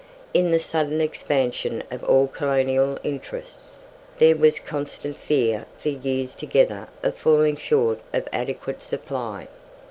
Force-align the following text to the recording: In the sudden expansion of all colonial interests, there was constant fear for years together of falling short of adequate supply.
In 0.33 0.49
the 0.49 0.57
sudden 0.57 0.99
expansion 0.99 1.83
of 1.91 2.03
all 2.03 2.25
colonial 2.25 2.97
interests, 3.03 3.85
there 4.17 4.35
was 4.35 4.57
constant 4.59 5.15
fear 5.15 5.67
for 5.77 5.89
years 5.89 6.33
together 6.33 6.87
of 7.03 7.15
falling 7.15 7.55
short 7.55 7.99
of 8.11 8.27
adequate 8.33 8.81
supply. 8.81 9.47